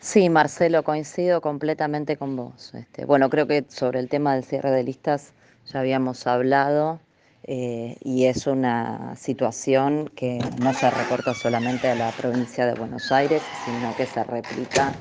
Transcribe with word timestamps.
Sí, 0.00 0.28
Marcelo, 0.28 0.84
coincido 0.84 1.40
completamente 1.40 2.16
con 2.16 2.36
vos. 2.36 2.72
Este, 2.74 3.04
bueno, 3.04 3.28
creo 3.30 3.46
que 3.48 3.64
sobre 3.68 3.98
el 3.98 4.08
tema 4.08 4.34
del 4.34 4.44
cierre 4.44 4.70
de 4.70 4.84
listas 4.84 5.34
ya 5.66 5.80
habíamos 5.80 6.26
hablado 6.28 7.00
eh, 7.42 7.96
y 8.04 8.26
es 8.26 8.46
una 8.46 9.16
situación 9.16 10.08
que 10.14 10.38
no 10.60 10.72
se 10.72 10.88
recorta 10.90 11.34
solamente 11.34 11.88
a 11.88 11.96
la 11.96 12.12
provincia 12.12 12.64
de 12.66 12.74
Buenos 12.74 13.10
Aires, 13.10 13.42
sino 13.42 13.96
que 13.96 14.06
se 14.06 14.22
replica 14.22 14.94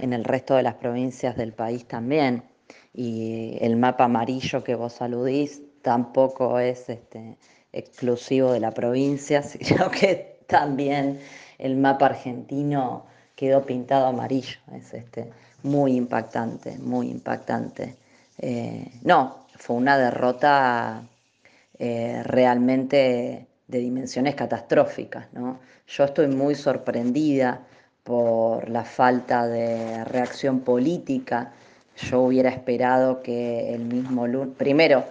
en 0.00 0.14
el 0.14 0.24
resto 0.24 0.54
de 0.56 0.62
las 0.62 0.74
provincias 0.74 1.36
del 1.36 1.52
país 1.52 1.86
también. 1.86 2.42
Y 2.94 3.58
el 3.60 3.76
mapa 3.76 4.04
amarillo 4.04 4.64
que 4.64 4.74
vos 4.74 5.02
aludís 5.02 5.62
tampoco 5.82 6.58
es 6.58 6.88
este, 6.88 7.36
exclusivo 7.72 8.52
de 8.52 8.60
la 8.60 8.72
provincia, 8.72 9.42
sino 9.42 9.90
que 9.90 10.40
también 10.46 11.20
el 11.58 11.76
mapa 11.76 12.06
argentino 12.06 13.06
quedó 13.40 13.64
pintado 13.64 14.06
amarillo. 14.06 14.58
Es 14.74 14.92
este, 14.92 15.32
muy 15.62 15.96
impactante, 15.96 16.76
muy 16.76 17.08
impactante. 17.08 17.96
Eh, 18.36 18.86
no, 19.02 19.46
fue 19.56 19.76
una 19.76 19.96
derrota 19.96 21.02
eh, 21.78 22.22
realmente 22.22 23.46
de 23.66 23.78
dimensiones 23.78 24.34
catastróficas. 24.34 25.28
Yo 25.88 26.04
estoy 26.04 26.26
muy 26.26 26.54
sorprendida 26.54 27.62
por 28.04 28.68
la 28.68 28.84
falta 28.84 29.46
de 29.46 30.04
reacción 30.04 30.60
política. 30.60 31.54
Yo 31.96 32.20
hubiera 32.20 32.50
esperado 32.50 33.22
que 33.22 33.72
el 33.72 33.86
mismo 33.86 34.26
lunes, 34.26 34.54
primero, 34.58 35.04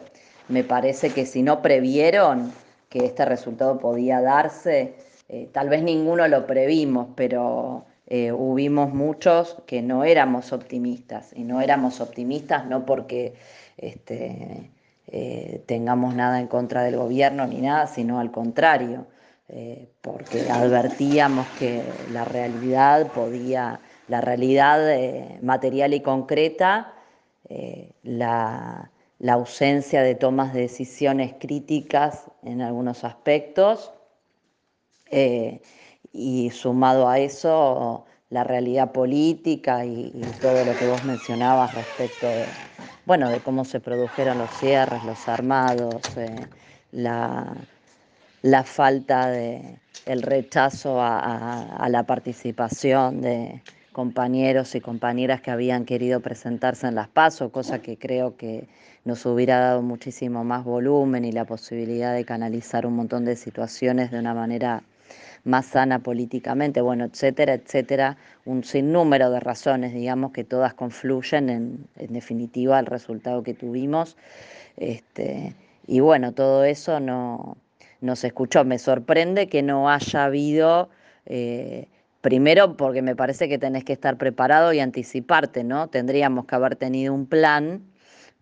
me 0.50 0.64
parece 0.64 1.10
que 1.10 1.26
si 1.26 1.42
no 1.42 1.64
previeron 1.64 2.52
que 2.90 3.06
este 3.06 3.26
resultado 3.26 3.80
podía 3.80 4.22
darse, 4.22 4.94
eh, 5.30 5.50
tal 5.52 5.70
vez 5.70 5.82
ninguno 5.82 6.28
lo 6.28 6.46
previmos, 6.46 7.08
pero 7.16 7.86
eh, 8.12 8.32
hubimos 8.32 8.92
muchos 8.92 9.58
que 9.68 9.84
no 9.84 10.04
éramos 10.04 10.52
optimistas, 10.52 11.32
y 11.36 11.44
no 11.44 11.62
éramos 11.62 12.02
optimistas 12.02 12.66
no 12.66 12.84
porque 12.84 13.36
este, 13.78 14.72
eh, 15.06 15.64
tengamos 15.68 16.16
nada 16.16 16.40
en 16.40 16.48
contra 16.48 16.82
del 16.82 16.98
gobierno 16.98 17.46
ni 17.46 17.62
nada, 17.62 17.86
sino 17.86 18.20
al 18.20 18.32
contrario, 18.32 19.06
eh, 19.48 19.90
porque 20.02 20.50
advertíamos 20.50 21.46
que 21.60 21.84
la 22.12 22.26
realidad 22.26 23.12
podía, 23.12 23.80
la 24.08 24.22
realidad 24.22 24.80
material 25.44 25.94
y 25.94 26.02
concreta, 26.02 26.94
la, 28.02 28.90
la 29.20 29.34
ausencia 29.34 30.02
de 30.02 30.16
tomas 30.16 30.52
de 30.54 30.62
decisiones 30.62 31.36
críticas 31.40 32.26
en 32.42 32.62
algunos 32.62 33.04
aspectos, 33.04 33.92
y 36.12 36.50
sumado 36.52 37.08
a 37.08 37.20
eso 37.20 38.06
la 38.30 38.44
realidad 38.44 38.92
política 38.92 39.86
y, 39.86 40.36
todo 40.40 40.64
lo 40.66 40.76
que 40.78 40.86
vos 40.86 41.04
mencionabas 41.04 41.74
respecto 41.74 42.34
de, 42.34 42.58
bueno, 43.06 43.32
de 43.32 43.42
cómo 43.42 43.66
se 43.66 43.80
produjeron 43.80 44.38
los 44.38 44.52
cierres, 44.52 45.04
los 45.04 45.28
armados, 45.28 46.16
eh, 46.18 46.48
la, 46.92 47.66
falta 48.66 49.30
de 49.30 49.80
el 50.06 50.22
rechazo 50.22 51.00
a, 51.02 51.88
la 51.90 52.04
participación 52.04 53.22
de 53.22 53.62
compañeros 53.92 54.76
y 54.76 54.82
compañeras 54.82 55.42
que 55.42 55.52
habían 55.52 55.86
querido 55.86 56.22
presentarse 56.22 56.88
en 56.88 56.96
las 56.96 57.10
PASO, 57.10 57.52
cosa 57.52 57.80
que 57.82 57.98
creo 57.98 58.38
que 58.38 58.68
nos 59.06 59.26
hubiera 59.26 59.60
dado 59.60 59.82
muchísimo 59.82 60.44
más 60.44 60.64
volumen 60.64 61.26
y 61.26 61.32
la 61.32 61.46
posibilidad 61.46 62.14
de 62.14 62.26
canalizar 62.26 62.86
un 62.86 62.96
montón 62.96 63.26
de 63.26 63.36
situaciones 63.36 64.12
de 64.12 64.20
una 64.20 64.34
manera 64.34 64.84
más 65.44 65.68
sana 65.68 66.00
políticamente, 66.00 66.82
bueno, 66.82 67.06
etcétera, 67.06 67.54
etcétera, 67.54 68.18
un 68.46 68.64
sinnúmero 68.64 69.32
de 69.32 69.40
razones, 69.40 69.94
digamos, 69.94 70.32
que 70.32 70.44
todas 70.44 70.74
confluyen 70.74 71.50
en, 71.50 71.88
definitiva 72.10 72.78
al 72.78 72.86
resultado 72.86 73.44
que 73.44 73.54
tuvimos. 73.54 74.18
Este, 74.78 75.56
y 75.88 76.00
bueno, 76.00 76.34
todo 76.34 76.64
eso 76.64 77.00
no, 77.00 77.58
se 78.16 78.28
escuchó. 78.28 78.64
Me 78.64 78.80
sorprende 78.80 79.48
que 79.48 79.62
no 79.62 79.90
haya 79.90 80.26
habido, 80.26 80.90
eh, 81.26 81.88
primero 82.22 82.78
porque 82.78 83.02
me 83.02 83.16
parece 83.16 83.50
que 83.50 83.58
tenés 83.58 83.84
que 83.84 83.94
estar 83.94 84.18
preparado 84.18 84.74
y 84.74 84.80
anticiparte, 84.80 85.64
¿no? 85.64 85.88
Tendríamos 85.88 86.46
que 86.46 86.56
haber 86.56 86.76
tenido 86.76 87.14
un 87.14 87.26
plan 87.26 87.84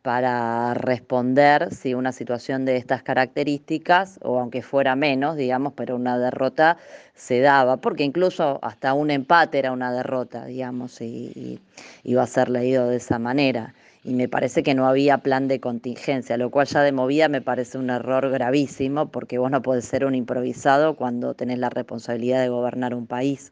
para 0.07 0.73
responder 0.73 1.67
si 1.75 1.93
una 1.93 2.13
situación 2.13 2.63
de 2.63 2.77
estas 2.77 3.03
características, 3.03 4.21
o 4.23 4.39
aunque 4.39 4.61
fuera 4.61 4.95
menos, 4.95 5.35
digamos, 5.35 5.73
pero 5.75 5.97
una 5.97 6.17
derrota 6.17 6.77
se 7.13 7.41
daba, 7.41 7.75
porque 7.75 8.05
incluso 8.05 8.57
hasta 8.61 8.93
un 8.93 9.11
empate 9.11 9.59
era 9.59 9.73
una 9.73 9.91
derrota, 9.91 10.45
digamos, 10.45 11.01
y, 11.01 11.59
iba 12.05 12.23
a 12.23 12.25
ser 12.25 12.47
leído 12.47 12.87
de 12.87 12.95
esa 12.95 13.19
manera. 13.19 13.73
Y 14.05 14.13
me 14.13 14.29
parece 14.29 14.63
que 14.63 14.73
no 14.73 14.87
había 14.87 15.17
plan 15.17 15.49
de 15.49 15.59
contingencia, 15.59 16.37
lo 16.37 16.51
cual 16.51 16.67
ya 16.67 16.83
de 16.83 16.93
movida 16.93 17.27
me 17.27 17.41
parece 17.41 17.77
un 17.77 17.89
error 17.89 18.29
gravísimo, 18.29 19.09
porque 19.11 19.37
vos 19.37 19.51
no 19.51 19.61
podés 19.61 19.83
ser 19.83 20.05
un 20.05 20.15
improvisado 20.15 20.95
cuando 20.95 21.33
tenés 21.33 21.59
la 21.59 21.69
responsabilidad 21.69 22.39
de 22.39 22.47
gobernar 22.47 22.93
un 22.93 23.07
país. 23.07 23.51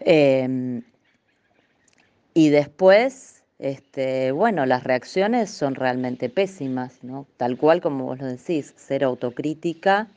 Em, 0.00 0.82
y 2.32 2.48
después, 2.48 3.37
este, 3.58 4.30
bueno, 4.32 4.66
las 4.66 4.84
reacciones 4.84 5.50
son 5.50 5.74
realmente 5.74 6.28
pésimas, 6.28 7.02
¿no? 7.02 7.26
Tal 7.36 7.56
cual 7.56 7.80
como 7.80 8.04
vos 8.04 8.18
lo 8.18 8.26
decís, 8.26 8.72
ser 8.76 9.02
autocrítica 9.04 10.08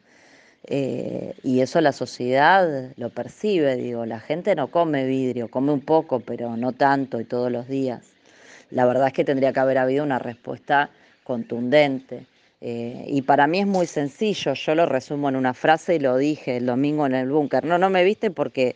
eh, 0.67 1.33
y 1.43 1.61
eso 1.61 1.81
la 1.81 1.91
sociedad 1.91 2.91
lo 2.97 3.09
percibe, 3.09 3.75
digo, 3.77 4.05
la 4.05 4.19
gente 4.19 4.53
no 4.55 4.67
come 4.67 5.05
vidrio, 5.05 5.49
come 5.49 5.71
un 5.71 5.81
poco, 5.81 6.19
pero 6.19 6.55
no 6.55 6.71
tanto 6.73 7.19
y 7.19 7.25
todos 7.25 7.51
los 7.51 7.67
días. 7.67 8.11
La 8.69 8.85
verdad 8.85 9.07
es 9.07 9.13
que 9.13 9.25
tendría 9.25 9.53
que 9.53 9.59
haber 9.59 9.79
habido 9.79 10.03
una 10.03 10.19
respuesta 10.19 10.91
contundente. 11.23 12.25
Eh, 12.61 13.05
y 13.07 13.23
para 13.23 13.47
mí 13.47 13.59
es 13.59 13.67
muy 13.67 13.87
sencillo, 13.87 14.53
yo 14.53 14.75
lo 14.75 14.85
resumo 14.85 15.29
en 15.29 15.35
una 15.35 15.55
frase 15.55 15.95
y 15.95 15.99
lo 15.99 16.15
dije 16.15 16.57
el 16.57 16.67
domingo 16.67 17.07
en 17.07 17.15
el 17.15 17.29
búnker. 17.29 17.65
No, 17.65 17.79
no 17.79 17.89
me 17.89 18.03
viste 18.03 18.29
porque 18.29 18.75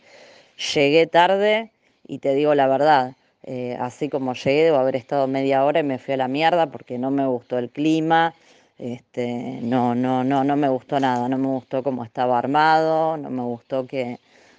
llegué 0.74 1.06
tarde 1.06 1.70
y 2.08 2.18
te 2.18 2.34
digo 2.34 2.54
la 2.56 2.66
verdad 2.66 3.14
eh, 3.42 3.76
así 3.80 4.08
como 4.08 4.34
llegué, 4.34 4.64
debo 4.64 4.78
haber 4.78 4.96
estado 4.96 5.26
media 5.26 5.64
hora 5.64 5.80
y 5.80 5.82
me 5.84 5.98
fui 5.98 6.14
a 6.14 6.16
la 6.16 6.28
mierda 6.28 6.66
porque 6.66 6.98
no 6.98 7.10
me 7.10 7.26
gustó 7.26 7.58
el 7.58 7.70
clima, 7.70 8.34
este, 8.78 9.60
no, 9.62 9.94
no, 9.94 10.24
no, 10.24 10.44
no 10.44 10.56
me 10.56 10.68
gustó 10.68 11.00
nada, 11.00 11.28
no 11.28 11.38
me 11.38 11.46
gustó 11.46 11.82
cómo 11.82 12.04
estaba 12.04 12.38
armado, 12.38 13.16
no 13.16 13.30
me 13.30 13.42
gustó 13.42 13.86
que 13.86 14.18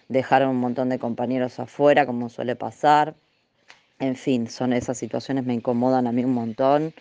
dejaron 0.09 0.49
un 0.49 0.59
montón 0.59 0.89
de 0.89 0.99
compañeros 0.99 1.59
afuera, 1.59 2.05
como 2.05 2.29
suele 2.29 2.55
pasar. 2.55 3.15
En 3.99 4.15
fin, 4.15 4.49
son 4.49 4.73
esas 4.73 4.97
situaciones 4.97 5.45
me 5.45 5.53
incomodan 5.53 6.07
a 6.07 6.11
mí 6.11 6.23
un 6.23 6.33
montón. 6.33 6.93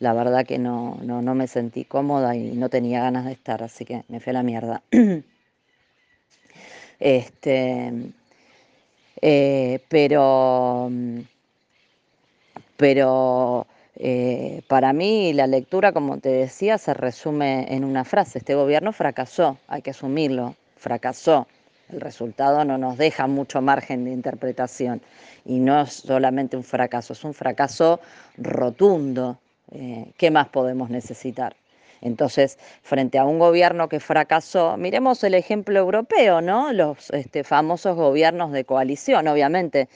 La 0.00 0.14
verdad 0.14 0.46
que 0.46 0.58
no, 0.58 0.98
no, 1.02 1.22
no 1.22 1.34
me 1.34 1.46
sentí 1.46 1.84
cómoda 1.84 2.34
y 2.34 2.52
no 2.52 2.68
tenía 2.70 3.02
ganas 3.02 3.26
de 3.26 3.32
estar, 3.32 3.62
así 3.62 3.84
que 3.84 4.04
me 4.08 4.20
fui 4.20 4.30
a 4.30 4.34
la 4.34 4.42
mierda. 4.42 4.82
este, 7.00 8.12
eh, 9.22 9.80
pero, 9.88 10.90
pero 12.76 13.66
eh, 13.96 14.62
para 14.66 14.92
mí 14.92 15.32
la 15.32 15.46
lectura, 15.46 15.92
como 15.92 16.18
te 16.18 16.30
decía, 16.30 16.78
se 16.78 16.94
resume 16.94 17.66
en 17.74 17.84
una 17.84 18.04
frase. 18.04 18.38
Este 18.38 18.54
gobierno 18.54 18.92
fracasó, 18.92 19.58
hay 19.68 19.82
que 19.82 19.90
asumirlo, 19.90 20.54
fracasó. 20.76 21.46
El 21.90 22.00
resultado 22.00 22.64
no 22.64 22.78
nos 22.78 22.96
deja 22.96 23.26
mucho 23.26 23.60
margen 23.60 24.04
de 24.04 24.12
interpretación 24.12 25.02
y 25.44 25.58
no 25.58 25.82
es 25.82 25.92
solamente 25.92 26.56
un 26.56 26.64
fracaso, 26.64 27.12
es 27.12 27.24
un 27.24 27.34
fracaso 27.34 28.00
rotundo. 28.38 29.38
Eh, 29.72 30.12
¿Qué 30.16 30.30
más 30.30 30.48
podemos 30.48 30.88
necesitar? 30.88 31.54
Entonces, 32.02 32.58
frente 32.82 33.18
a 33.18 33.24
un 33.24 33.38
gobierno 33.38 33.88
que 33.88 34.00
fracasó, 34.00 34.76
miremos 34.76 35.22
el 35.24 35.34
ejemplo 35.34 35.78
europeo, 35.78 36.40
¿no? 36.40 36.72
Los 36.72 37.10
este, 37.10 37.44
famosos 37.44 37.96
gobiernos 37.96 38.52
de 38.52 38.64
coalición, 38.64 39.28
obviamente. 39.28 39.88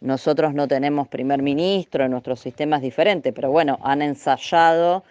Nosotros 0.00 0.52
no 0.52 0.66
tenemos 0.66 1.06
primer 1.06 1.42
ministro, 1.42 2.08
nuestro 2.08 2.34
sistema 2.34 2.76
es 2.76 2.82
diferente, 2.82 3.32
pero 3.32 3.52
bueno, 3.52 3.78
han 3.82 4.02
ensayado 4.02 5.04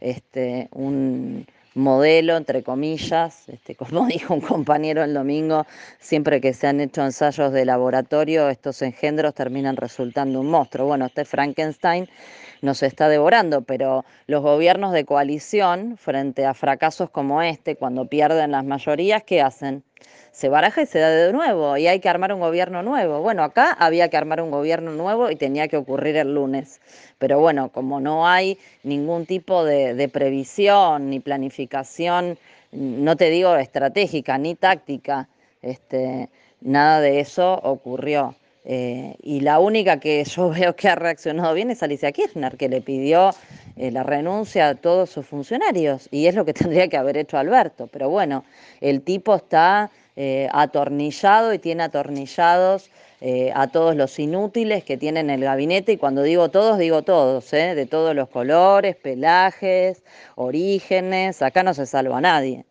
este, 0.00 0.68
un 0.72 1.46
modelo, 1.74 2.36
entre 2.36 2.62
comillas, 2.62 3.48
este, 3.48 3.74
como 3.74 4.06
dijo 4.08 4.34
un 4.34 4.40
compañero 4.40 5.04
el 5.04 5.14
domingo, 5.14 5.66
siempre 5.98 6.40
que 6.40 6.52
se 6.52 6.66
han 6.66 6.80
hecho 6.80 7.04
ensayos 7.04 7.52
de 7.52 7.64
laboratorio, 7.64 8.48
estos 8.48 8.82
engendros 8.82 9.34
terminan 9.34 9.76
resultando 9.76 10.40
un 10.40 10.50
monstruo. 10.50 10.86
Bueno, 10.86 11.06
este 11.06 11.24
Frankenstein 11.24 12.08
nos 12.62 12.82
está 12.82 13.08
devorando, 13.08 13.62
pero 13.62 14.04
los 14.26 14.42
gobiernos 14.42 14.92
de 14.92 15.04
coalición, 15.04 15.96
frente 15.96 16.44
a 16.46 16.54
fracasos 16.54 17.10
como 17.10 17.42
este, 17.42 17.76
cuando 17.76 18.06
pierden 18.06 18.52
las 18.52 18.64
mayorías, 18.64 19.22
¿qué 19.22 19.40
hacen? 19.40 19.84
Se 20.32 20.48
baraja 20.48 20.82
y 20.82 20.86
se 20.86 21.00
da 21.00 21.10
de 21.10 21.32
nuevo 21.32 21.76
y 21.76 21.88
hay 21.88 22.00
que 22.00 22.08
armar 22.08 22.32
un 22.32 22.40
gobierno 22.40 22.82
nuevo. 22.82 23.20
Bueno, 23.20 23.42
acá 23.42 23.72
había 23.72 24.08
que 24.08 24.16
armar 24.16 24.40
un 24.40 24.50
gobierno 24.50 24.92
nuevo 24.92 25.30
y 25.30 25.36
tenía 25.36 25.66
que 25.68 25.76
ocurrir 25.76 26.16
el 26.16 26.34
lunes. 26.34 26.80
Pero 27.18 27.40
bueno, 27.40 27.70
como 27.70 28.00
no 28.00 28.28
hay 28.28 28.58
ningún 28.84 29.26
tipo 29.26 29.64
de, 29.64 29.94
de 29.94 30.08
previsión 30.08 31.10
ni 31.10 31.18
planificación, 31.18 32.38
no 32.72 33.16
te 33.16 33.30
digo 33.30 33.56
estratégica 33.56 34.38
ni 34.38 34.54
táctica, 34.54 35.28
este, 35.62 36.28
nada 36.60 37.00
de 37.00 37.20
eso 37.20 37.54
ocurrió. 37.62 38.36
Eh, 38.64 39.16
y 39.22 39.40
la 39.40 39.60
única 39.60 39.98
que 40.00 40.24
yo 40.36 40.50
veo 40.50 40.76
que 40.76 40.88
ha 40.88 40.94
reaccionado 40.94 41.54
bien 41.54 41.70
es 41.70 41.82
Alicia 41.82 42.12
Kirchner, 42.12 42.56
que 42.56 42.68
le 42.68 42.80
pidió 42.80 43.30
eh, 43.76 43.90
la 43.90 44.02
renuncia 44.02 44.68
a 44.68 44.74
todos 44.74 45.10
sus 45.10 45.26
funcionarios. 45.26 46.08
Y 46.10 46.26
es 46.26 46.34
lo 46.34 46.44
que 46.44 46.54
tendría 46.54 46.88
que 46.88 46.96
haber 46.96 47.16
hecho 47.16 47.38
Alberto. 47.38 47.88
Pero 47.92 48.10
bueno, 48.10 48.44
el 48.80 49.02
tipo 49.02 49.34
está 49.34 49.90
eh, 50.16 50.48
atornillado 50.52 51.52
y 51.52 51.58
tiene 51.58 51.84
atornillados 51.84 52.90
a 53.52 53.66
todos 53.66 53.96
los 53.96 54.16
inútiles 54.20 54.84
que 54.84 54.96
tienen 54.96 55.28
el 55.28 55.40
gabinete. 55.40 55.90
Y 55.90 55.96
cuando 55.96 56.22
digo 56.22 56.50
todos, 56.50 56.78
digo 56.78 57.02
todos, 57.02 57.50
de 57.50 57.84
todos 57.84 58.14
los 58.14 58.28
colores, 58.28 58.94
pelajes, 58.94 60.04
orígenes. 60.36 61.42
Acá 61.42 61.64
no 61.64 61.74
se 61.74 61.84
salva 61.84 62.18
a 62.18 62.20
nadie. 62.20 62.64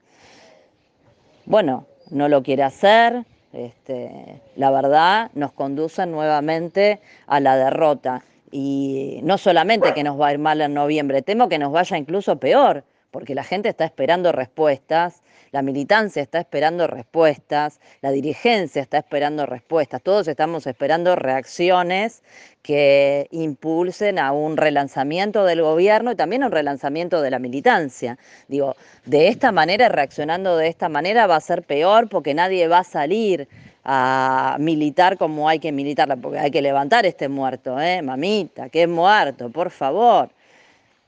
Bueno, 1.45 1.85
no 2.09 2.29
lo 2.29 2.43
quiere 2.43 2.63
hacer, 2.63 3.25
este, 3.65 4.41
la 4.55 4.71
verdad 4.71 5.31
nos 5.33 5.51
conducen 5.51 6.11
nuevamente 6.11 7.01
a 7.25 7.39
la 7.39 7.57
derrota. 7.57 8.23
Y 8.51 9.19
no 9.23 9.37
solamente 9.37 9.93
que 9.93 10.03
nos 10.03 10.19
va 10.19 10.27
a 10.27 10.33
ir 10.33 10.39
mal 10.39 10.61
en 10.61 10.73
noviembre, 10.73 11.21
temo 11.21 11.49
que 11.49 11.59
nos 11.59 11.71
vaya 11.71 11.97
incluso 11.97 12.37
peor, 12.37 12.83
porque 13.11 13.35
la 13.35 13.43
gente 13.43 13.69
está 13.69 13.83
esperando 13.83 14.31
respuestas, 14.31 15.21
la 15.51 15.61
militancia 15.61 16.21
está 16.21 16.39
esperando 16.39 16.87
respuestas, 16.87 17.79
la 18.01 18.11
dirigencia 18.11 18.81
está 18.81 18.97
esperando 18.99 19.45
respuestas, 19.45 20.01
todos 20.01 20.27
estamos 20.27 20.67
esperando 20.67 21.15
reacciones 21.15 22.23
que 22.61 23.27
impulsen 23.31 24.19
a 24.19 24.31
un 24.33 24.57
relanzamiento 24.57 25.45
del 25.45 25.61
gobierno 25.61 26.11
y 26.11 26.15
también 26.15 26.43
a 26.43 26.47
un 26.47 26.51
relanzamiento 26.51 27.21
de 27.21 27.31
la 27.31 27.39
militancia. 27.39 28.17
Digo, 28.47 28.75
de 29.05 29.29
esta 29.29 29.51
manera, 29.51 29.87
reaccionando 29.89 30.57
de 30.57 30.67
esta 30.67 30.89
manera, 30.89 31.27
va 31.27 31.37
a 31.37 31.41
ser 31.41 31.63
peor 31.63 32.09
porque 32.09 32.33
nadie 32.33 32.67
va 32.67 32.79
a 32.79 32.83
salir 32.83 33.47
a 33.89 34.57
militar 34.59 35.17
como 35.17 35.47
hay 35.47 35.59
que 35.59 35.71
militarla, 35.71 36.17
porque 36.17 36.39
hay 36.39 36.51
que 36.51 36.61
levantar 36.61 37.05
este 37.05 37.29
muerto, 37.29 37.79
¿eh? 37.79 38.01
Mamita, 38.01 38.67
que 38.67 38.83
es 38.83 38.89
muerto, 38.89 39.49
por 39.49 39.71
favor. 39.71 40.29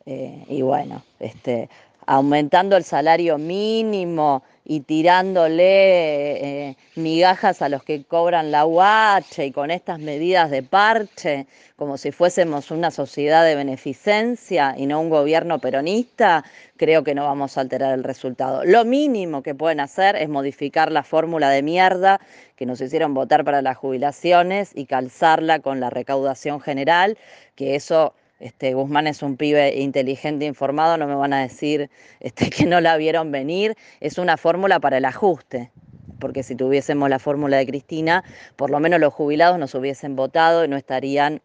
Eh, 0.05 0.45
y 0.47 0.61
bueno, 0.61 1.03
este, 1.19 1.69
aumentando 2.09 2.75
el 2.75 2.83
salario 2.83 3.37
mínimo 3.37 4.41
y 4.65 4.79
tirándole 4.79 6.69
eh, 6.69 6.77
migajas 6.95 7.61
a 7.61 7.69
los 7.69 7.83
que 7.83 8.03
cobran 8.03 8.49
la 8.49 8.65
UH 8.65 9.45
y 9.45 9.51
con 9.51 9.69
estas 9.69 9.99
medidas 9.99 10.49
de 10.49 10.63
parche, 10.63 11.45
como 11.75 11.97
si 11.97 12.11
fuésemos 12.11 12.71
una 12.71 12.89
sociedad 12.89 13.45
de 13.45 13.53
beneficencia 13.53 14.73
y 14.75 14.87
no 14.87 14.99
un 14.99 15.11
gobierno 15.11 15.59
peronista, 15.59 16.43
creo 16.77 17.03
que 17.03 17.13
no 17.13 17.25
vamos 17.25 17.59
a 17.59 17.61
alterar 17.61 17.93
el 17.93 18.03
resultado. 18.03 18.65
Lo 18.65 18.85
mínimo 18.85 19.43
que 19.43 19.53
pueden 19.53 19.79
hacer 19.79 20.15
es 20.15 20.29
modificar 20.29 20.91
la 20.91 21.03
fórmula 21.03 21.51
de 21.51 21.61
mierda 21.61 22.19
que 22.55 22.65
nos 22.65 22.81
hicieron 22.81 23.13
votar 23.13 23.45
para 23.45 23.61
las 23.61 23.77
jubilaciones 23.77 24.71
y 24.73 24.87
calzarla 24.87 25.59
con 25.59 25.79
la 25.79 25.91
recaudación 25.91 26.59
general, 26.59 27.19
que 27.55 27.75
eso 27.75 28.15
este, 28.39 28.73
Guzmán 28.73 29.07
es 29.07 29.21
un 29.21 29.37
pibe 29.37 29.79
inteligente, 29.79 30.45
informado, 30.45 30.97
no 30.97 31.07
me 31.07 31.15
van 31.15 31.33
a 31.33 31.41
decir 31.41 31.89
este, 32.19 32.49
que 32.49 32.65
no 32.65 32.81
la 32.81 32.97
vieron 32.97 33.31
venir. 33.31 33.75
Es 33.99 34.17
una 34.17 34.37
fórmula 34.37 34.79
para 34.79 34.97
el 34.97 35.05
ajuste, 35.05 35.71
porque 36.19 36.43
si 36.43 36.55
tuviésemos 36.55 37.09
la 37.09 37.19
fórmula 37.19 37.57
de 37.57 37.65
Cristina, 37.65 38.23
por 38.55 38.69
lo 38.69 38.79
menos 38.79 38.99
los 38.99 39.13
jubilados 39.13 39.59
nos 39.59 39.75
hubiesen 39.75 40.15
votado 40.15 40.65
y 40.65 40.67
no 40.67 40.77
estarían 40.77 41.41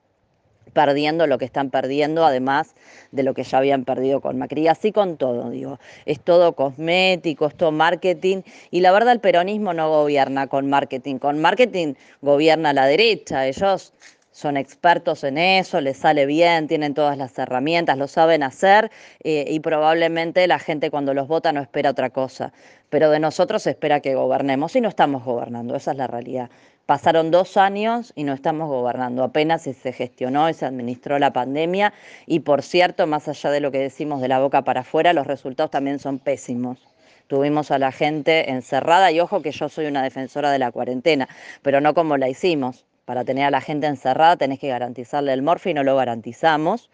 perdiendo 0.73 1.27
lo 1.27 1.39
que 1.39 1.45
están 1.45 1.71
perdiendo, 1.71 2.25
además 2.25 2.75
de 3.13 3.23
lo 3.23 3.33
que 3.33 3.45
ya 3.45 3.59
habían 3.59 3.85
perdido 3.85 4.21
con 4.21 4.39
Macri. 4.39 4.69
Así 4.69 4.93
con 4.93 5.17
todo, 5.17 5.51
digo, 5.51 5.79
es 6.05 6.21
todo 6.21 6.55
cosmético, 6.55 7.47
es 7.47 7.55
todo 7.55 7.73
marketing, 7.73 8.43
y 8.71 8.81
la 8.81 8.93
verdad 8.93 9.13
el 9.13 9.21
peronismo 9.21 9.73
no 9.73 9.89
gobierna 9.89 10.49
con 10.49 10.69
marketing, 10.69 11.19
con 11.19 11.41
marketing 11.41 11.95
gobierna 12.21 12.73
la 12.73 12.87
derecha, 12.87 13.47
ellos 13.47 13.93
son 14.35 14.57
expertos 14.57 15.23
en 15.23 15.39
eso, 15.39 15.81
les 15.81 15.97
sale 15.97 16.27
bien, 16.27 16.67
tienen 16.67 16.93
todas 16.93 17.17
las 17.17 17.39
herramientas, 17.39 17.97
lo 17.97 18.09
saben 18.09 18.43
hacer 18.43 18.91
eh, 19.23 19.45
y 19.47 19.61
probablemente 19.61 20.45
la 20.49 20.59
gente 20.59 20.91
cuando 20.91 21.15
los 21.15 21.29
vota 21.29 21.53
no 21.53 21.61
espera 21.61 21.91
otra 21.91 22.11
cosa. 22.11 22.53
Pero 22.91 23.11
de 23.11 23.21
nosotros 23.21 23.65
espera 23.69 24.01
que 24.01 24.17
gobernemos 24.17 24.75
y 24.75 24.81
no 24.81 24.89
estamos 24.89 25.23
gobernando, 25.25 25.77
esa 25.77 25.93
es 25.93 25.99
la 25.99 26.09
realidad. 26.09 26.51
Pasaron 26.85 27.31
dos 27.31 27.57
años 27.57 28.13
y 28.17 28.25
no 28.25 28.33
estamos 28.33 28.69
gobernando. 28.69 29.23
Apenas 29.23 29.63
se 29.63 29.93
gestionó 29.93 30.51
y 30.51 30.55
se 30.55 30.67
administró 30.67 31.21
la 31.21 31.33
pandemia. 31.33 31.95
Y 32.27 32.41
por 32.41 32.63
cierto, 32.63 33.07
más 33.07 33.29
allá 33.29 33.53
de 33.53 33.61
lo 33.61 33.71
que 33.71 33.79
decimos 33.79 34.21
de 34.21 34.27
la 34.27 34.41
boca 34.41 34.63
para 34.63 34.81
afuera, 34.81 35.13
los 35.13 35.29
resultados 35.29 35.71
también 35.71 36.01
son 36.01 36.19
pésimos 36.19 36.81
tuvimos 37.27 37.71
a 37.71 37.79
la 37.79 37.91
gente 37.91 38.51
encerrada 38.51 39.11
y 39.11 39.19
ojo 39.19 39.41
que 39.41 39.51
yo 39.51 39.71
soy 39.71 39.87
una 39.87 40.03
defensora 40.03 40.53
de 40.53 40.59
la 40.59 40.71
cuarentena, 40.71 41.27
pero 41.63 41.81
no 41.81 41.95
como 41.95 42.19
la 42.19 42.29
hicimos 42.29 42.85
para 43.05 43.25
tener 43.25 43.45
a 43.45 43.51
la 43.51 43.61
gente 43.61 43.87
encerrada 43.87 44.37
tenés 44.37 44.59
que 44.59 44.69
garantizarle 44.69 45.33
el 45.33 45.43
morfi 45.43 45.75
no 45.75 45.83
lo 45.83 45.97
garantizamos. 45.97 46.91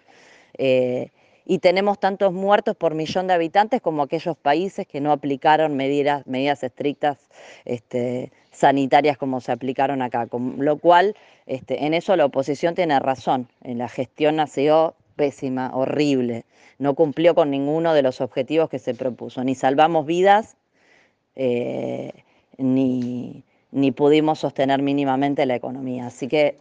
Eh, 0.58 1.10
y 1.46 1.58
tenemos 1.58 1.98
tantos 1.98 2.32
muertos 2.32 2.76
por 2.76 2.94
millón 2.94 3.26
de 3.26 3.34
habitantes 3.34 3.80
como 3.80 4.02
aquellos 4.02 4.36
países 4.36 4.86
que 4.86 5.00
no 5.00 5.10
aplicaron 5.10 5.74
medidas, 5.76 6.24
medidas 6.26 6.62
estrictas 6.62 7.18
este, 7.64 8.30
sanitarias 8.52 9.18
como 9.18 9.40
se 9.40 9.50
aplicaron 9.50 10.00
acá. 10.00 10.26
Con 10.28 10.64
lo 10.64 10.78
cual, 10.78 11.16
este, 11.46 11.86
en 11.86 11.94
eso 11.94 12.14
la 12.14 12.26
oposición 12.26 12.74
tiene 12.74 13.00
razón. 13.00 13.48
En 13.64 13.78
la 13.78 13.88
gestión 13.88 14.38
ha 14.38 14.46
sido 14.46 14.94
pésima, 15.16 15.74
horrible. 15.74 16.44
No 16.78 16.94
cumplió 16.94 17.34
con 17.34 17.50
ninguno 17.50 17.94
de 17.94 18.02
los 18.02 18.20
objetivos 18.20 18.70
que 18.70 18.78
se 18.78 18.94
propuso. 18.94 19.42
Ni 19.42 19.54
salvamos 19.54 20.06
vidas, 20.06 20.56
eh, 21.34 22.12
ni, 22.58 23.42
ni 23.72 23.92
pudimos 23.92 24.40
sostener 24.40 24.82
mínimamente 24.82 25.46
la 25.46 25.54
economía. 25.54 26.06
Así 26.06 26.28
que, 26.28 26.56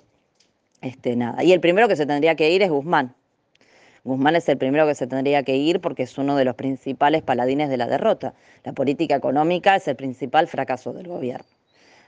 este, 0.82 1.16
nada. 1.16 1.44
Y 1.44 1.52
el 1.54 1.60
primero 1.60 1.88
que 1.88 1.96
se 1.96 2.06
tendría 2.06 2.36
que 2.36 2.52
ir 2.52 2.62
es 2.62 2.70
Guzmán. 2.70 3.16
Guzmán 4.04 4.36
es 4.36 4.48
el 4.50 4.58
primero 4.58 4.88
que 4.88 4.96
se 4.96 5.08
tendría 5.08 5.44
que 5.44 5.58
ir 5.58 5.82
porque 5.82 6.04
es 6.04 6.18
uno 6.18 6.36
de 6.36 6.46
los 6.46 6.56
principales 6.56 7.22
paladines 7.22 7.70
de 7.70 7.78
la 7.78 7.88
derrota. 7.88 8.34
La 8.64 8.74
política 8.74 9.16
económica 9.16 9.76
es 9.76 9.88
el 9.88 9.96
principal 9.96 10.48
fracaso 10.48 10.94
del 10.94 11.08
gobierno. 11.08 11.46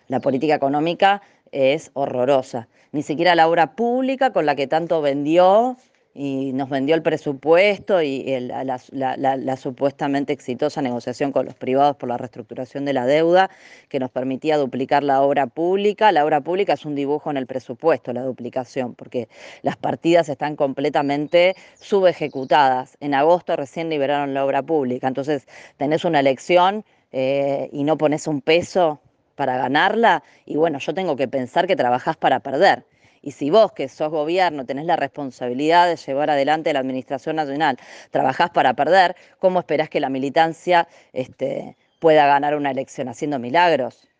La 0.07 0.19
política 0.19 0.56
económica 0.56 1.21
es 1.51 1.92
horrorosa. 1.94 2.68
Ni 2.92 3.03
siquiera 3.03 3.36
la 3.36 3.48
obra 3.48 3.75
pública 3.75 4.31
con 4.31 4.45
la 4.45 4.56
que 4.56 4.68
tanto 4.68 5.01
vendió 5.01 5.77
y 6.13 6.52
nos 6.54 6.69
vendió 6.69 6.96
el 6.96 7.02
presupuesto 7.02 8.02
y 8.02 8.25
la, 8.40 9.58
supuestamente 9.58 10.34
exitosa 10.34 10.81
negociación 10.81 11.31
con 11.31 11.46
los 11.46 11.56
privados 11.56 11.96
por 11.96 12.10
la 12.10 12.18
reestructuración 12.18 12.84
de 12.86 12.94
la 12.94 13.06
deuda 13.06 13.50
que 13.88 14.00
nos 14.00 14.12
permitía 14.12 14.58
duplicar 14.58 15.04
la 15.04 15.22
obra 15.22 15.48
pública. 15.48 16.12
La 16.12 16.25
obra 16.25 16.42
pública 16.42 16.74
es 16.74 16.86
un 16.86 16.96
dibujo 16.96 17.31
en 17.31 17.38
el 17.38 17.48
presupuesto, 17.48 18.12
la 18.12 18.24
duplicación, 18.24 18.94
porque 18.96 19.30
las 19.62 19.77
partidas 19.77 20.27
están 20.27 20.56
completamente 20.56 21.56
subejecutadas. 21.80 22.98
En 23.00 23.13
agosto 23.13 23.56
recién 23.56 23.89
liberaron 23.89 24.34
la 24.34 24.46
obra 24.46 24.62
pública, 24.63 25.08
entonces 25.08 25.48
tenés 25.77 26.03
una 26.03 26.20
elección 26.20 26.84
eh, 27.13 27.70
y 27.72 27.84
no 27.84 27.98
pones 27.98 28.27
un 28.27 28.41
peso 28.41 29.00
para 29.36 29.58
ganarla 29.58 30.24
y 30.46 30.56
bueno, 30.58 30.80
yo 30.80 30.94
tengo 30.94 31.15
que 31.15 31.27
pensar 31.27 31.68
que 31.68 31.75
trabajás 31.75 32.18
para 32.18 32.41
perder. 32.41 32.86
Y 33.22 33.32
si 33.32 33.50
vos, 33.50 33.72
que 33.74 33.88
sos 33.90 34.10
gobierno, 34.10 34.66
tenés 34.66 34.86
la 34.86 34.96
responsabilidad 34.96 35.88
de 35.88 35.96
llevar 35.96 36.30
adelante 36.30 36.74
la 36.74 36.80
Administración 36.80 37.36
Nacional, 37.36 37.78
trabajás 38.12 38.50
para 38.51 38.74
perder, 38.74 39.16
¿cómo 39.40 39.60
esperás 39.60 39.90
que 39.90 40.00
la 40.00 40.10
militancia 40.10 40.88
este, 41.13 41.78
pueda 42.00 42.25
ganar 42.28 42.56
una 42.56 42.72
elección 42.72 43.10
haciendo 43.10 43.40
milagros? 43.40 44.11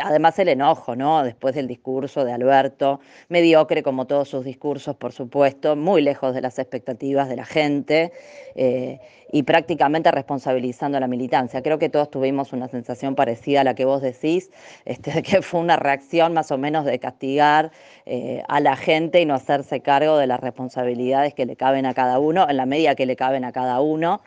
Además 0.00 0.36
el 0.40 0.48
enojo, 0.48 0.96
¿no? 0.96 1.22
Después 1.22 1.54
del 1.54 1.68
discurso 1.68 2.24
de 2.24 2.32
Alberto, 2.32 3.00
mediocre 3.28 3.84
como 3.84 4.06
todos 4.06 4.28
sus 4.28 4.44
discursos, 4.44 4.96
por 4.96 5.12
supuesto, 5.12 5.76
muy 5.76 6.02
lejos 6.02 6.34
de 6.34 6.40
las 6.40 6.58
expectativas 6.58 7.28
de 7.28 7.36
la 7.36 7.44
gente 7.44 8.12
eh, 8.56 9.00
y 9.30 9.44
prácticamente 9.44 10.10
responsabilizando 10.10 10.98
a 10.98 11.00
la 11.00 11.06
militancia. 11.06 11.62
Creo 11.62 11.78
que 11.78 11.88
todos 11.88 12.10
tuvimos 12.10 12.52
una 12.52 12.66
sensación 12.66 13.14
parecida 13.14 13.60
a 13.60 13.64
la 13.64 13.74
que 13.74 13.84
vos 13.84 14.02
decís, 14.02 14.50
este, 14.84 15.22
que 15.22 15.40
fue 15.40 15.60
una 15.60 15.76
reacción 15.76 16.32
más 16.32 16.50
o 16.50 16.58
menos 16.58 16.84
de 16.84 16.98
castigar 16.98 17.70
eh, 18.06 18.42
a 18.48 18.58
la 18.58 18.74
gente 18.74 19.20
y 19.20 19.26
no 19.26 19.34
hacerse 19.34 19.80
cargo 19.80 20.18
de 20.18 20.26
las 20.26 20.40
responsabilidades 20.40 21.34
que 21.34 21.46
le 21.46 21.54
caben 21.54 21.86
a 21.86 21.94
cada 21.94 22.18
uno, 22.18 22.48
en 22.50 22.56
la 22.56 22.66
medida 22.66 22.96
que 22.96 23.06
le 23.06 23.14
caben 23.14 23.44
a 23.44 23.52
cada 23.52 23.80
uno. 23.80 24.20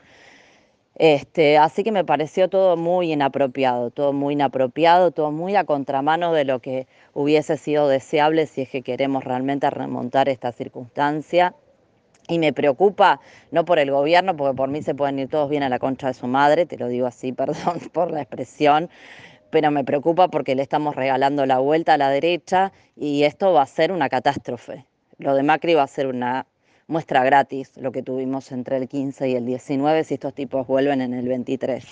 Este, 0.96 1.58
así 1.58 1.84
que 1.84 1.92
me 1.92 2.04
pareció 2.04 2.50
todo 2.50 2.76
muy 2.78 3.14
inapropiado, 3.14 3.92
todo 3.92 4.14
muy 4.14 4.34
inapropiado, 4.34 5.12
todo 5.12 5.32
muy 5.32 5.56
a 5.56 5.64
contramano 5.64 6.34
de 6.34 6.46
lo 6.46 6.60
que 6.60 6.88
hubiese 7.14 7.58
sido 7.58 7.88
deseable 7.88 8.46
si 8.46 8.62
es 8.62 8.70
que 8.70 8.82
queremos 8.82 9.24
realmente 9.24 9.70
remontar 9.70 10.30
esta 10.30 10.52
circunstancia. 10.52 11.56
Y 12.28 12.40
me 12.40 12.54
preocupa, 12.54 13.20
no 13.52 13.66
por 13.66 13.80
el 13.80 13.92
gobierno, 13.92 14.36
porque 14.36 14.56
por 14.56 14.70
mí 14.70 14.84
se 14.84 14.94
pueden 14.94 15.20
ir 15.20 15.30
todos 15.30 15.50
bien 15.50 15.64
a 15.64 15.70
la 15.70 15.80
concha 15.80 16.08
de 16.08 16.14
su 16.14 16.28
madre, 16.28 16.66
te 16.66 16.78
lo 16.78 16.88
digo 16.88 17.08
así, 17.08 17.32
perdón 17.34 17.80
por 17.92 18.12
la 18.12 18.22
expresión, 18.22 18.90
pero 19.50 19.72
me 19.72 19.84
preocupa 19.84 20.28
porque 20.28 20.56
le 20.56 20.62
estamos 20.62 20.96
regalando 20.96 21.46
la 21.46 21.60
vuelta 21.60 21.96
a 21.96 21.98
la 21.98 22.10
derecha 22.10 22.72
y 22.96 23.24
esto 23.24 23.54
va 23.54 23.64
a 23.64 23.66
ser 23.66 23.92
una 23.92 24.10
catástrofe. 24.10 24.86
Lo 25.18 25.36
de 25.36 25.44
Macri 25.44 25.74
va 25.74 25.84
a 25.84 25.88
ser 25.88 26.08
una 26.08 26.46
muestra 26.92 27.24
gratis 27.24 27.72
lo 27.78 27.94
que 27.94 28.04
tuvimos 28.04 28.52
entre 28.52 28.76
el 28.76 28.90
15 28.90 29.30
y 29.30 29.36
el 29.36 29.46
19 29.46 30.04
si 30.04 30.16
estos 30.16 30.34
tipos 30.34 30.68
vuelven 30.68 31.00
en 31.00 31.14
el 31.14 31.26
23. 31.26 31.86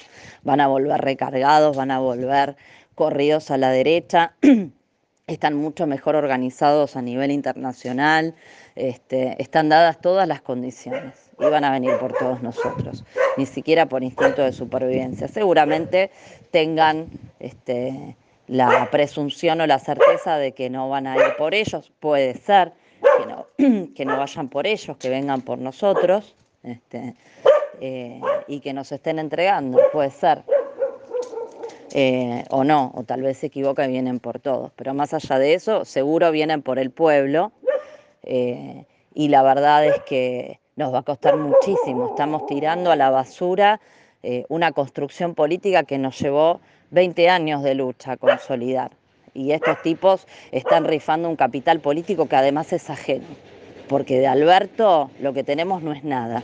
Van 0.44 0.60
a 0.60 0.68
volver 0.68 1.00
recargados, 1.00 1.78
van 1.78 1.90
a 1.90 2.00
volver 2.00 2.58
corridos 2.96 3.50
a 3.50 3.58
la 3.58 3.72
derecha. 3.72 4.34
están 5.28 5.56
mucho 5.56 5.88
mejor 5.88 6.16
organizados 6.16 6.98
a 6.98 7.02
nivel 7.02 7.32
internacional, 7.32 8.36
este, 8.76 9.42
están 9.42 9.70
dadas 9.70 10.02
todas 10.02 10.28
las 10.28 10.42
condiciones 10.42 11.32
y 11.40 11.46
van 11.46 11.64
a 11.64 11.72
venir 11.72 11.92
por 12.00 12.14
todos 12.14 12.42
nosotros, 12.42 13.06
ni 13.38 13.46
siquiera 13.46 13.86
por 13.86 14.04
instinto 14.04 14.42
de 14.42 14.52
supervivencia. 14.52 15.28
Seguramente 15.28 16.12
tengan 16.52 17.08
este, 17.40 18.18
la 18.48 18.90
presunción 18.92 19.62
o 19.62 19.68
la 19.68 19.80
certeza 19.80 20.38
de 20.38 20.52
que 20.54 20.70
no 20.70 20.90
van 20.90 21.08
a 21.08 21.16
ir 21.16 21.36
por 21.38 21.54
ellos, 21.54 21.92
puede 22.00 22.34
ser 22.34 22.74
no, 23.30 23.48
que 23.96 24.06
no 24.06 24.18
vayan 24.18 24.50
por 24.50 24.68
ellos, 24.68 24.98
que 24.98 25.10
vengan 25.10 25.42
por 25.42 25.60
nosotros 25.60 26.36
este, 26.64 27.16
eh, 27.80 28.20
y 28.48 28.60
que 28.60 28.74
nos 28.74 28.92
estén 28.92 29.20
entregando, 29.20 29.80
puede 29.94 30.12
ser. 30.12 30.44
Eh, 31.92 32.46
o 32.52 32.64
no, 32.64 32.92
o 32.94 33.04
tal 33.04 33.24
vez 33.24 33.40
se 33.40 33.48
equivoca 33.48 33.86
y 33.86 33.92
vienen 33.92 34.20
por 34.20 34.40
todos. 34.40 34.72
Pero 34.76 34.94
más 34.94 35.14
allá 35.14 35.40
de 35.40 35.56
eso, 35.56 35.86
seguro 35.86 36.32
vienen 36.32 36.62
por 36.62 36.78
el 36.78 36.92
pueblo 36.92 37.52
eh, 38.22 38.86
y 39.16 39.30
la 39.30 39.42
verdad 39.42 39.86
es 39.86 40.00
que 40.04 40.60
nos 40.76 40.94
va 40.94 41.00
a 41.00 41.04
costar 41.04 41.36
muchísimo. 41.38 42.10
Estamos 42.10 42.46
tirando 42.46 42.92
a 42.92 42.96
la 42.96 43.10
basura 43.10 43.80
una 44.50 44.74
construcción 44.74 45.34
política 45.34 45.84
que 45.84 45.98
nos 45.98 46.20
llevó 46.20 46.60
20 46.92 47.30
años 47.30 47.64
de 47.64 47.74
lucha 47.74 48.12
a 48.12 48.18
consolidar. 48.18 48.92
Y 49.34 49.52
estos 49.52 49.82
tipos 49.82 50.28
están 50.52 50.86
rifando 50.86 51.30
un 51.30 51.36
capital 51.36 51.80
político 51.80 52.28
que 52.28 52.36
además 52.36 52.74
es 52.74 52.90
ajeno, 52.90 53.26
porque 53.88 54.20
de 54.20 54.28
Alberto 54.28 55.12
lo 55.20 55.34
que 55.34 55.44
tenemos 55.44 55.82
no 55.84 55.94
es 55.94 56.04
nada, 56.04 56.44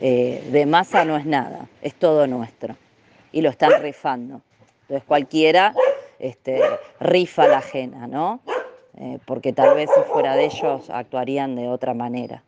de 0.00 0.66
Massa 0.66 1.04
no 1.04 1.16
es 1.16 1.26
nada, 1.26 1.66
es 1.82 1.94
todo 1.94 2.26
nuestro 2.26 2.76
y 3.32 3.42
lo 3.42 3.50
están 3.50 3.82
rifando. 3.82 4.40
Entonces 4.82 5.04
cualquiera 5.06 5.74
este, 6.18 6.60
rifa 7.00 7.46
la 7.46 7.58
ajena, 7.58 8.06
¿no? 8.06 8.40
Eh, 8.96 9.18
porque 9.26 9.52
tal 9.52 9.74
vez 9.74 9.88
si 9.94 10.00
fuera 10.12 10.34
de 10.34 10.46
ellos 10.46 10.90
actuarían 10.90 11.54
de 11.54 11.68
otra 11.68 11.94
manera. 11.94 12.42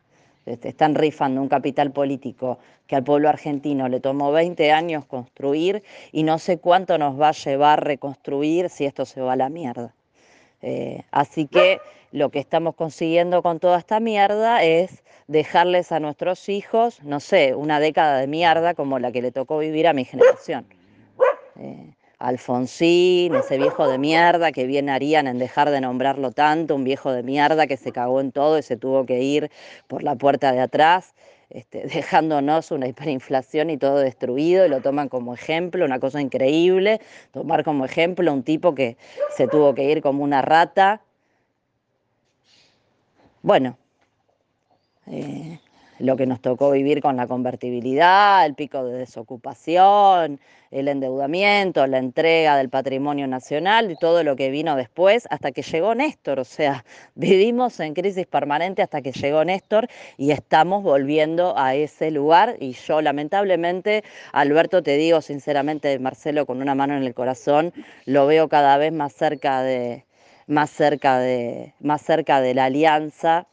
Están 0.45 0.95
rifando 0.95 1.41
un 1.41 1.47
capital 1.47 1.91
político 1.91 2.57
que 2.87 2.95
al 2.95 3.03
pueblo 3.03 3.29
argentino 3.29 3.87
le 3.87 3.99
tomó 3.99 4.31
20 4.31 4.71
años 4.71 5.05
construir 5.05 5.83
y 6.11 6.23
no 6.23 6.39
sé 6.39 6.57
cuánto 6.57 6.97
nos 6.97 7.19
va 7.19 7.29
a 7.29 7.33
llevar 7.33 7.83
reconstruir 7.83 8.69
si 8.69 8.85
esto 8.85 9.05
se 9.05 9.21
va 9.21 9.33
a 9.33 9.35
la 9.35 9.49
mierda. 9.49 9.93
Eh, 10.61 11.03
así 11.11 11.47
que 11.47 11.79
lo 12.11 12.29
que 12.29 12.39
estamos 12.39 12.75
consiguiendo 12.75 13.41
con 13.41 13.59
toda 13.59 13.77
esta 13.77 13.99
mierda 13.99 14.63
es 14.63 15.03
dejarles 15.27 15.91
a 15.91 15.99
nuestros 15.99 16.49
hijos, 16.49 17.01
no 17.03 17.19
sé, 17.19 17.55
una 17.55 17.79
década 17.79 18.19
de 18.19 18.27
mierda 18.27 18.73
como 18.73 18.99
la 18.99 19.11
que 19.11 19.21
le 19.21 19.31
tocó 19.31 19.59
vivir 19.59 19.87
a 19.87 19.93
mi 19.93 20.05
generación. 20.05 20.65
Eh, 21.57 21.93
Alfonsín, 22.21 23.33
ese 23.33 23.57
viejo 23.57 23.87
de 23.87 23.97
mierda 23.97 24.51
que 24.51 24.67
bien 24.67 24.89
harían 24.89 25.25
en 25.27 25.39
dejar 25.39 25.71
de 25.71 25.81
nombrarlo 25.81 26.31
tanto, 26.31 26.75
un 26.75 26.83
viejo 26.83 27.11
de 27.11 27.23
mierda 27.23 27.65
que 27.65 27.77
se 27.77 27.91
cagó 27.91 28.21
en 28.21 28.31
todo 28.31 28.59
y 28.59 28.63
se 28.63 28.77
tuvo 28.77 29.05
que 29.07 29.21
ir 29.21 29.49
por 29.87 30.03
la 30.03 30.15
puerta 30.15 30.51
de 30.51 30.59
atrás, 30.59 31.15
este, 31.49 31.87
dejándonos 31.93 32.69
una 32.71 32.87
hiperinflación 32.87 33.71
y 33.71 33.77
todo 33.77 33.97
destruido, 33.97 34.65
y 34.65 34.69
lo 34.69 34.81
toman 34.81 35.09
como 35.09 35.33
ejemplo, 35.33 35.83
una 35.83 35.99
cosa 35.99 36.21
increíble, 36.21 37.01
tomar 37.31 37.63
como 37.63 37.85
ejemplo 37.85 38.31
un 38.31 38.43
tipo 38.43 38.75
que 38.75 38.97
se 39.35 39.47
tuvo 39.47 39.73
que 39.73 39.85
ir 39.85 40.01
como 40.01 40.23
una 40.23 40.43
rata. 40.43 41.01
Bueno, 43.41 43.77
eh, 45.07 45.59
lo 46.01 46.17
que 46.17 46.25
nos 46.25 46.41
tocó 46.41 46.71
vivir 46.71 47.01
con 47.01 47.15
la 47.17 47.27
convertibilidad, 47.27 48.45
el 48.45 48.55
pico 48.55 48.83
de 48.83 48.97
desocupación, 48.97 50.39
el 50.71 50.87
endeudamiento, 50.87 51.85
la 51.85 51.97
entrega 51.97 52.57
del 52.57 52.69
patrimonio 52.69 53.27
nacional 53.27 53.91
y 53.91 53.95
todo 53.95 54.23
lo 54.23 54.35
que 54.35 54.49
vino 54.49 54.75
después 54.75 55.27
hasta 55.29 55.51
que 55.51 55.61
llegó 55.61 55.93
Néstor. 55.95 56.39
O 56.39 56.45
sea, 56.45 56.85
vivimos 57.15 57.79
en 57.79 57.93
crisis 57.93 58.25
permanente 58.25 58.81
hasta 58.81 59.01
que 59.01 59.11
llegó 59.11 59.43
Néstor 59.45 59.87
y 60.17 60.31
estamos 60.31 60.83
volviendo 60.83 61.57
a 61.57 61.75
ese 61.75 62.11
lugar. 62.11 62.55
Y 62.59 62.73
yo 62.73 63.01
lamentablemente, 63.01 64.03
Alberto, 64.31 64.81
te 64.81 64.97
digo 64.97 65.21
sinceramente, 65.21 65.97
Marcelo, 65.99 66.45
con 66.45 66.61
una 66.61 66.75
mano 66.75 66.95
en 66.95 67.03
el 67.03 67.13
corazón, 67.13 67.73
lo 68.05 68.25
veo 68.27 68.49
cada 68.49 68.77
vez 68.77 68.91
más 68.93 69.13
cerca 69.13 69.61
de 69.61 70.05
más 70.47 70.69
cerca 70.69 71.19
de, 71.19 71.73
más 71.79 72.01
cerca 72.01 72.41
de 72.41 72.53
la 72.53 72.65
alianza 72.65 73.47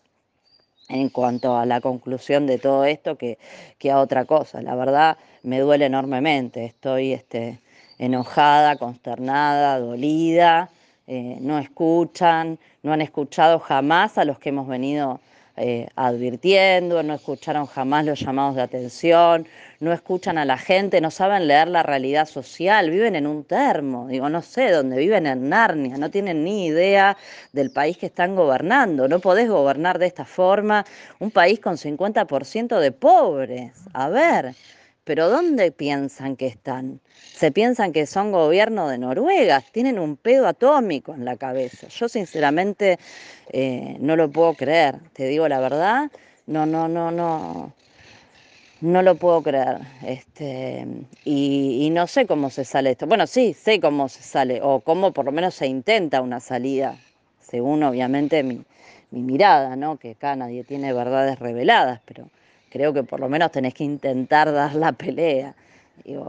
en 0.89 1.09
cuanto 1.11 1.57
a 1.57 1.67
la 1.67 1.81
conclusión 1.81 2.47
de 2.47 2.59
todo 2.59 2.85
esto 2.85 3.17
que, 3.17 3.39
que 3.79 3.91
a 3.91 4.01
otra 4.01 4.25
cosa. 4.25 4.63
La 4.63 4.75
verdad 4.75 5.19
me 5.43 5.61
duele 5.61 5.87
enormemente, 5.87 6.65
estoy 6.65 7.13
este, 7.13 7.61
enojada, 7.99 8.77
consternada, 8.77 9.79
dolida, 9.79 10.71
eh, 11.07 11.39
no 11.41 11.59
escuchan, 11.59 12.59
no 12.83 12.93
han 12.93 13.01
escuchado 13.01 13.59
jamás 13.59 14.19
a 14.19 14.25
los 14.25 14.39
que 14.39 14.51
hemos 14.51 14.69
venido 14.69 15.21
eh, 15.59 15.89
advirtiendo, 15.97 17.03
no 17.03 17.15
escucharon 17.15 17.67
jamás 17.67 18.05
los 18.05 18.21
llamados 18.21 18.57
de 18.57 18.63
atención, 18.63 19.47
no 19.81 19.93
escuchan 19.93 20.39
a 20.39 20.45
la 20.45 20.57
gente, 20.59 21.01
no 21.01 21.11
saben 21.11 21.47
leer 21.47 21.69
la 21.69 21.83
realidad 21.83 22.27
social, 22.27 22.91
viven 22.91 23.17
en 23.17 23.27
un 23.27 23.45
termo, 23.45 24.09
digo, 24.09 24.29
no 24.29 24.43
sé, 24.43 24.71
dónde 24.71 24.97
viven 24.99 25.27
en 25.27 25.49
Narnia, 25.49 25.97
no 25.99 26.11
tienen 26.11 26.45
ni 26.45 26.67
idea 26.67 27.17
del 27.53 27.71
país 27.71 27.99
que 27.99 28.07
están 28.07 28.35
gobernando, 28.35 29.09
no 29.09 29.21
podés 29.21 29.49
gobernar 29.49 29.99
de 29.99 30.07
esta 30.07 30.25
forma 30.25 30.85
un 31.19 31.31
país 31.31 31.61
con 31.61 31.77
50% 31.77 32.79
de 32.79 32.93
pobres, 32.93 33.73
a 33.93 34.09
ver, 34.09 34.55
pero 35.09 35.31
¿dónde 35.31 35.73
piensan 35.73 36.37
que 36.37 36.47
están? 36.47 37.01
Se 37.15 37.51
piensan 37.51 37.95
que 37.95 38.05
son 38.05 38.31
gobierno 38.31 38.91
de 38.91 38.99
Noruega, 38.99 39.63
tienen 39.73 39.99
un 39.99 40.19
pedo 40.19 40.47
atómico 40.47 41.15
en 41.15 41.25
la 41.25 41.39
cabeza. 41.39 41.89
Yo 41.89 42.11
sinceramente 42.11 42.99
eh, 43.49 43.97
no 44.01 44.17
lo 44.17 44.31
puedo 44.31 44.53
creer, 44.53 44.97
te 45.15 45.27
digo 45.27 45.49
la 45.49 45.61
verdad, 45.61 46.11
no, 46.47 46.67
no, 46.67 46.89
no, 46.89 47.11
no, 47.11 47.73
no 48.83 49.03
lo 49.03 49.15
puedo 49.15 49.43
creer. 49.43 49.79
Este, 50.05 50.87
y, 51.25 51.89
no 51.91 52.07
sé 52.07 52.27
cómo 52.27 52.51
se 52.51 52.67
sale 52.67 52.91
esto. 52.91 53.07
Bueno, 53.07 53.27
sí, 53.27 53.55
sé 53.55 53.81
cómo 53.81 54.11
se 54.11 54.23
sale, 54.23 54.61
o 54.63 54.81
cómo 54.81 55.13
por 55.13 55.25
lo 55.25 55.33
menos 55.33 55.55
se 55.55 55.67
intenta 55.69 56.21
una 56.21 56.41
salida, 56.41 56.99
según 57.41 57.83
obviamente 57.83 58.43
mi, 58.43 58.63
mi 59.11 59.23
mirada, 59.23 59.75
¿no? 59.75 59.97
Que 59.97 60.11
acá 60.11 60.37
nadie 60.37 60.65
tiene 60.65 60.93
verdades 60.93 61.39
reveladas, 61.39 62.03
pero 62.05 62.29
creo 62.71 62.93
que 62.93 63.03
por 63.03 63.21
lo 63.21 63.29
menos 63.29 63.51
tenés 63.51 63.75
que 63.75 63.85
intentar 63.85 64.53
dar 64.53 64.75
la 64.75 64.93
pelea. 64.93 65.55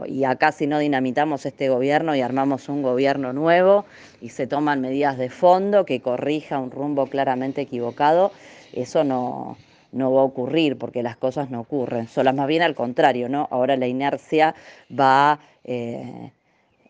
Y 0.06 0.24
acá 0.24 0.50
si 0.50 0.66
no 0.66 0.78
dinamitamos 0.78 1.46
este 1.46 1.68
gobierno 1.68 2.16
y 2.16 2.20
armamos 2.20 2.68
un 2.68 2.82
gobierno 2.82 3.32
nuevo 3.32 3.84
y 4.20 4.30
se 4.30 4.48
toman 4.48 4.80
medidas 4.80 5.16
de 5.16 5.30
fondo 5.30 5.84
que 5.84 6.00
corrija 6.00 6.58
un 6.58 6.72
rumbo 6.72 7.06
claramente 7.06 7.60
equivocado, 7.60 8.32
eso 8.72 9.04
no, 9.04 9.56
no 9.92 10.12
va 10.12 10.22
a 10.22 10.24
ocurrir 10.24 10.76
porque 10.76 11.02
las 11.02 11.16
cosas 11.16 11.50
no 11.50 11.60
ocurren, 11.60 12.08
solo 12.08 12.32
más 12.32 12.46
bien 12.48 12.62
al 12.62 12.74
contrario, 12.74 13.28
¿no? 13.28 13.48
Ahora 13.50 13.76
la 13.76 13.86
inercia 13.86 14.54
va 14.90 15.38
eh, 15.64 16.32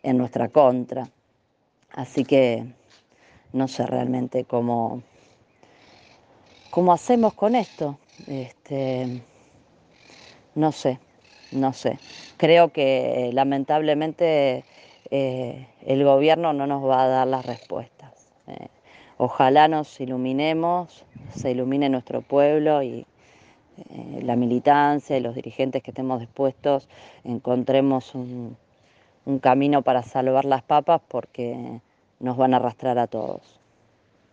en 0.03 0.17
nuestra 0.17 0.49
contra. 0.49 1.07
Así 1.91 2.23
que 2.23 2.65
no 3.53 3.67
sé 3.67 3.85
realmente 3.85 4.45
cómo, 4.45 5.03
cómo 6.69 6.93
hacemos 6.93 7.33
con 7.33 7.55
esto. 7.55 7.97
Este, 8.27 9.21
no 10.55 10.71
sé, 10.71 10.99
no 11.51 11.73
sé. 11.73 11.99
Creo 12.37 12.69
que 12.69 13.31
lamentablemente 13.33 14.63
eh, 15.09 15.67
el 15.85 16.03
gobierno 16.03 16.53
no 16.53 16.67
nos 16.67 16.83
va 16.83 17.03
a 17.03 17.07
dar 17.07 17.27
las 17.27 17.45
respuestas. 17.45 18.27
Eh, 18.47 18.67
ojalá 19.17 19.67
nos 19.67 19.99
iluminemos, 19.99 21.05
se 21.35 21.51
ilumine 21.51 21.89
nuestro 21.89 22.21
pueblo 22.21 22.81
y 22.83 23.05
eh, 23.89 24.19
la 24.23 24.35
militancia 24.35 25.17
y 25.17 25.21
los 25.21 25.35
dirigentes 25.35 25.83
que 25.83 25.91
estemos 25.91 26.19
dispuestos 26.19 26.87
encontremos 27.23 28.15
un 28.15 28.57
camino 29.41 29.81
para 29.81 30.03
salvar 30.03 30.45
las 30.45 30.63
papas 30.63 31.01
porque 31.07 31.79
nos 32.19 32.37
van 32.37 32.53
a 32.53 32.57
arrastrar 32.57 32.97
a 32.99 33.07
todos. 33.07 33.60